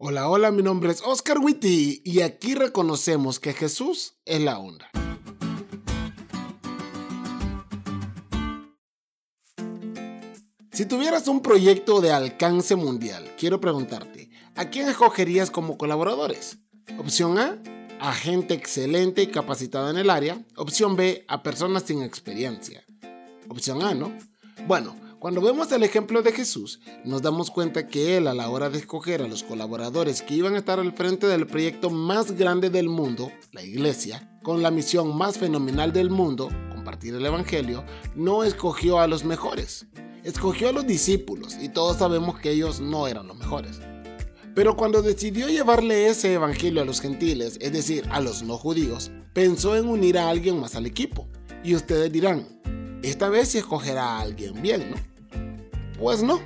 Hola, 0.00 0.28
hola, 0.28 0.52
mi 0.52 0.62
nombre 0.62 0.92
es 0.92 1.02
Oscar 1.04 1.40
Witty 1.40 2.02
y 2.04 2.20
aquí 2.20 2.54
reconocemos 2.54 3.40
que 3.40 3.52
Jesús 3.52 4.14
es 4.24 4.40
la 4.40 4.60
onda. 4.60 4.88
Si 10.70 10.86
tuvieras 10.86 11.26
un 11.26 11.42
proyecto 11.42 12.00
de 12.00 12.12
alcance 12.12 12.76
mundial, 12.76 13.34
quiero 13.36 13.60
preguntarte, 13.60 14.30
¿a 14.54 14.70
quién 14.70 14.88
escogerías 14.88 15.50
como 15.50 15.76
colaboradores? 15.76 16.58
Opción 16.96 17.36
A, 17.36 17.60
a 17.98 18.12
gente 18.12 18.54
excelente 18.54 19.22
y 19.22 19.26
capacitada 19.26 19.90
en 19.90 19.98
el 19.98 20.10
área. 20.10 20.46
Opción 20.54 20.94
B, 20.94 21.24
a 21.26 21.42
personas 21.42 21.82
sin 21.82 22.04
experiencia. 22.04 22.84
Opción 23.48 23.82
A, 23.82 23.94
¿no? 23.94 24.16
Bueno, 24.68 24.94
cuando 25.18 25.40
vemos 25.40 25.72
el 25.72 25.82
ejemplo 25.82 26.22
de 26.22 26.30
Jesús, 26.30 26.80
nos 27.04 27.22
damos 27.22 27.50
cuenta 27.50 27.88
que 27.88 28.16
Él 28.16 28.28
a 28.28 28.34
la 28.34 28.48
hora 28.50 28.70
de 28.70 28.78
escoger 28.78 29.20
a 29.20 29.26
los 29.26 29.42
colaboradores 29.42 30.22
que 30.22 30.34
iban 30.34 30.54
a 30.54 30.58
estar 30.58 30.78
al 30.78 30.92
frente 30.92 31.26
del 31.26 31.46
proyecto 31.46 31.90
más 31.90 32.32
grande 32.32 32.70
del 32.70 32.88
mundo, 32.88 33.32
la 33.52 33.62
iglesia, 33.64 34.38
con 34.44 34.62
la 34.62 34.70
misión 34.70 35.16
más 35.16 35.36
fenomenal 35.36 35.92
del 35.92 36.10
mundo, 36.10 36.48
compartir 36.70 37.14
el 37.14 37.26
Evangelio, 37.26 37.84
no 38.14 38.44
escogió 38.44 39.00
a 39.00 39.08
los 39.08 39.24
mejores, 39.24 39.86
escogió 40.22 40.68
a 40.68 40.72
los 40.72 40.86
discípulos 40.86 41.56
y 41.60 41.68
todos 41.68 41.96
sabemos 41.96 42.38
que 42.38 42.52
ellos 42.52 42.80
no 42.80 43.08
eran 43.08 43.26
los 43.26 43.36
mejores. 43.36 43.80
Pero 44.54 44.76
cuando 44.76 45.02
decidió 45.02 45.48
llevarle 45.48 46.06
ese 46.06 46.34
Evangelio 46.34 46.82
a 46.82 46.84
los 46.84 47.00
gentiles, 47.00 47.58
es 47.60 47.72
decir, 47.72 48.04
a 48.10 48.20
los 48.20 48.44
no 48.44 48.56
judíos, 48.56 49.10
pensó 49.32 49.76
en 49.76 49.88
unir 49.88 50.16
a 50.16 50.30
alguien 50.30 50.60
más 50.60 50.76
al 50.76 50.86
equipo. 50.86 51.28
Y 51.64 51.74
ustedes 51.74 52.10
dirán, 52.12 52.58
esta 53.02 53.28
vez 53.28 53.48
sí 53.48 53.58
escogerá 53.58 54.04
a 54.04 54.20
alguien 54.20 54.60
bien, 54.60 54.90
¿no? 54.90 54.96
Pues 55.98 56.22
no. 56.22 56.40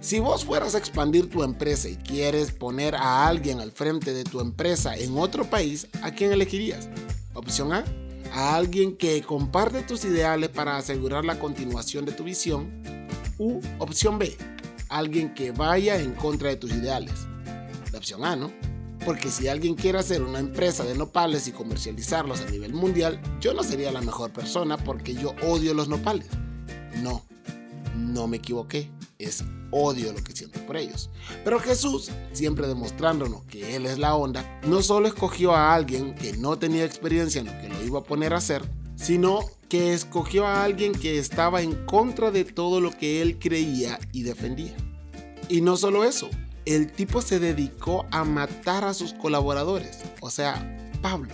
Si 0.00 0.20
vos 0.20 0.44
fueras 0.44 0.74
a 0.74 0.78
expandir 0.78 1.28
tu 1.28 1.42
empresa 1.42 1.88
y 1.88 1.96
quieres 1.96 2.52
poner 2.52 2.94
a 2.94 3.26
alguien 3.26 3.60
al 3.60 3.72
frente 3.72 4.14
de 4.14 4.24
tu 4.24 4.40
empresa 4.40 4.96
en 4.96 5.18
otro 5.18 5.44
país, 5.44 5.88
¿a 6.02 6.12
quién 6.12 6.32
elegirías? 6.32 6.88
Opción 7.34 7.72
A, 7.72 7.84
a 8.32 8.56
alguien 8.56 8.96
que 8.96 9.20
comparte 9.22 9.82
tus 9.82 10.04
ideales 10.04 10.50
para 10.50 10.76
asegurar 10.76 11.24
la 11.24 11.38
continuación 11.38 12.04
de 12.04 12.12
tu 12.12 12.24
visión. 12.24 12.70
U 13.38 13.60
opción 13.78 14.18
B, 14.18 14.36
alguien 14.88 15.34
que 15.34 15.50
vaya 15.50 16.00
en 16.00 16.12
contra 16.14 16.48
de 16.48 16.56
tus 16.56 16.70
ideales. 16.70 17.26
La 17.92 17.98
opción 17.98 18.24
A, 18.24 18.36
¿no? 18.36 18.52
Porque 19.08 19.30
si 19.30 19.48
alguien 19.48 19.74
quiere 19.74 19.98
hacer 19.98 20.22
una 20.22 20.38
empresa 20.38 20.84
de 20.84 20.94
nopales 20.94 21.48
y 21.48 21.52
comercializarlos 21.52 22.42
a 22.42 22.50
nivel 22.50 22.74
mundial, 22.74 23.18
yo 23.40 23.54
no 23.54 23.62
sería 23.62 23.90
la 23.90 24.02
mejor 24.02 24.34
persona 24.34 24.76
porque 24.76 25.14
yo 25.14 25.34
odio 25.46 25.72
los 25.72 25.88
nopales. 25.88 26.28
No, 26.96 27.24
no 27.96 28.26
me 28.26 28.36
equivoqué, 28.36 28.90
es 29.18 29.42
odio 29.70 30.12
lo 30.12 30.22
que 30.22 30.36
siento 30.36 30.60
por 30.66 30.76
ellos. 30.76 31.08
Pero 31.42 31.58
Jesús, 31.58 32.10
siempre 32.34 32.66
demostrándonos 32.66 33.44
que 33.44 33.76
Él 33.76 33.86
es 33.86 33.96
la 33.96 34.14
onda, 34.14 34.60
no 34.66 34.82
solo 34.82 35.08
escogió 35.08 35.54
a 35.54 35.74
alguien 35.74 36.14
que 36.14 36.34
no 36.34 36.58
tenía 36.58 36.84
experiencia 36.84 37.40
en 37.40 37.46
lo 37.46 37.58
que 37.62 37.70
lo 37.70 37.82
iba 37.82 38.00
a 38.00 38.04
poner 38.04 38.34
a 38.34 38.36
hacer, 38.36 38.60
sino 38.96 39.40
que 39.70 39.94
escogió 39.94 40.46
a 40.46 40.64
alguien 40.64 40.92
que 40.92 41.18
estaba 41.18 41.62
en 41.62 41.86
contra 41.86 42.30
de 42.30 42.44
todo 42.44 42.82
lo 42.82 42.90
que 42.90 43.22
Él 43.22 43.38
creía 43.38 43.98
y 44.12 44.24
defendía. 44.24 44.76
Y 45.48 45.62
no 45.62 45.78
solo 45.78 46.04
eso, 46.04 46.28
el 46.74 46.92
tipo 46.92 47.22
se 47.22 47.38
dedicó 47.38 48.06
a 48.10 48.24
matar 48.24 48.84
a 48.84 48.92
sus 48.92 49.14
colaboradores, 49.14 50.00
o 50.20 50.28
sea, 50.28 50.92
Pablo. 51.00 51.32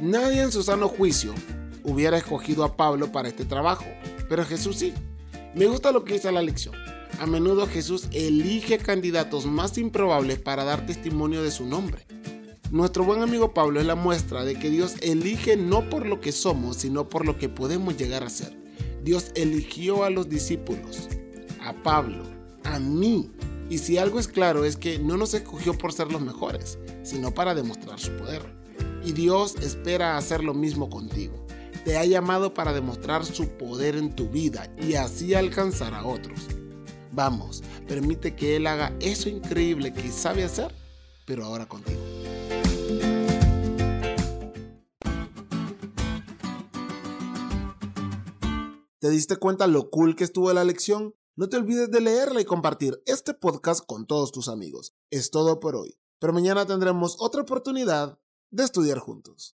Nadie 0.00 0.42
en 0.42 0.52
su 0.52 0.62
sano 0.62 0.88
juicio 0.88 1.34
hubiera 1.82 2.18
escogido 2.18 2.62
a 2.64 2.76
Pablo 2.76 3.10
para 3.10 3.28
este 3.28 3.44
trabajo, 3.44 3.84
pero 4.28 4.44
Jesús 4.44 4.76
sí. 4.76 4.94
Me 5.54 5.66
gusta 5.66 5.92
lo 5.92 6.04
que 6.04 6.14
dice 6.14 6.30
la 6.30 6.42
lección. 6.42 6.74
A 7.20 7.26
menudo 7.26 7.66
Jesús 7.66 8.08
elige 8.12 8.78
candidatos 8.78 9.46
más 9.46 9.78
improbables 9.78 10.38
para 10.38 10.64
dar 10.64 10.86
testimonio 10.86 11.42
de 11.42 11.50
su 11.50 11.64
nombre. 11.64 12.06
Nuestro 12.70 13.04
buen 13.04 13.22
amigo 13.22 13.54
Pablo 13.54 13.80
es 13.80 13.86
la 13.86 13.94
muestra 13.94 14.44
de 14.44 14.56
que 14.56 14.70
Dios 14.70 14.94
elige 15.00 15.56
no 15.56 15.88
por 15.88 16.06
lo 16.06 16.20
que 16.20 16.32
somos, 16.32 16.76
sino 16.78 17.08
por 17.08 17.24
lo 17.24 17.38
que 17.38 17.48
podemos 17.48 17.96
llegar 17.96 18.24
a 18.24 18.30
ser. 18.30 18.56
Dios 19.02 19.32
eligió 19.34 20.04
a 20.04 20.10
los 20.10 20.28
discípulos, 20.28 21.08
a 21.60 21.72
Pablo, 21.82 22.24
a 22.64 22.78
mí. 22.78 23.30
Y 23.74 23.78
si 23.78 23.98
algo 23.98 24.20
es 24.20 24.28
claro 24.28 24.64
es 24.64 24.76
que 24.76 25.00
no 25.00 25.16
nos 25.16 25.34
escogió 25.34 25.76
por 25.76 25.92
ser 25.92 26.12
los 26.12 26.20
mejores, 26.20 26.78
sino 27.02 27.34
para 27.34 27.56
demostrar 27.56 27.98
su 27.98 28.12
poder. 28.12 28.40
Y 29.04 29.10
Dios 29.10 29.56
espera 29.56 30.16
hacer 30.16 30.44
lo 30.44 30.54
mismo 30.54 30.88
contigo 30.88 31.44
te 31.84 31.98
ha 31.98 32.04
llamado 32.04 32.54
para 32.54 32.72
demostrar 32.72 33.24
su 33.24 33.48
poder 33.58 33.96
en 33.96 34.14
tu 34.14 34.28
vida 34.28 34.72
y 34.80 34.94
así 34.94 35.34
alcanzar 35.34 35.92
a 35.92 36.06
otros. 36.06 36.46
Vamos, 37.10 37.64
permite 37.88 38.36
que 38.36 38.54
Él 38.54 38.68
haga 38.68 38.96
eso 39.00 39.28
increíble 39.28 39.92
que 39.92 40.08
sabe 40.12 40.44
hacer, 40.44 40.72
pero 41.26 41.44
ahora 41.44 41.66
contigo. 41.66 42.00
¿Te 49.00 49.10
diste 49.10 49.36
cuenta 49.36 49.66
lo 49.66 49.90
cool 49.90 50.14
que 50.14 50.22
estuvo 50.22 50.52
la 50.52 50.62
lección? 50.62 51.12
No 51.36 51.48
te 51.48 51.56
olvides 51.56 51.90
de 51.90 52.00
leerla 52.00 52.40
y 52.40 52.44
compartir 52.44 53.02
este 53.06 53.34
podcast 53.34 53.84
con 53.84 54.06
todos 54.06 54.30
tus 54.30 54.46
amigos. 54.46 54.94
Es 55.10 55.32
todo 55.32 55.58
por 55.58 55.74
hoy, 55.74 55.98
pero 56.20 56.32
mañana 56.32 56.64
tendremos 56.64 57.16
otra 57.18 57.42
oportunidad 57.42 58.20
de 58.52 58.62
estudiar 58.62 59.00
juntos. 59.00 59.52